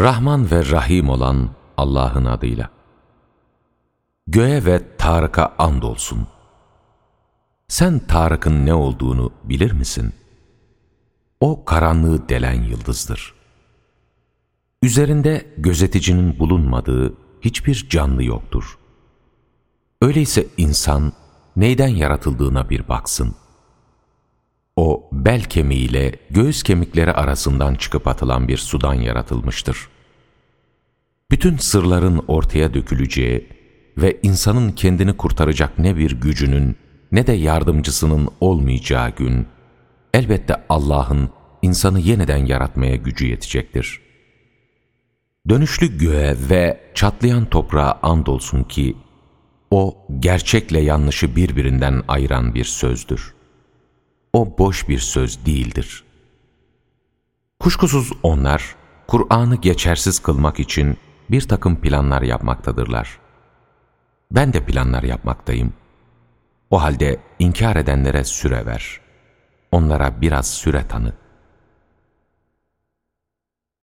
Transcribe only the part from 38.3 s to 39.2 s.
olmayacağı